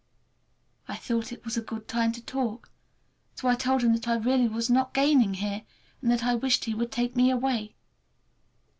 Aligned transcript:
I 0.87 0.95
thought 0.95 1.31
it 1.31 1.45
was 1.45 1.57
a 1.57 1.61
good 1.61 1.87
time 1.87 2.11
to 2.13 2.25
talk, 2.25 2.71
so 3.35 3.47
I 3.47 3.53
told 3.53 3.83
him 3.83 3.93
that 3.93 4.07
I 4.07 4.15
really 4.15 4.47
was 4.47 4.67
not 4.67 4.95
gaining 4.95 5.35
here, 5.35 5.61
and 6.01 6.09
that 6.09 6.23
I 6.23 6.33
wished 6.33 6.65
he 6.65 6.73
would 6.73 6.91
take 6.91 7.15
me 7.15 7.29
away. 7.29 7.75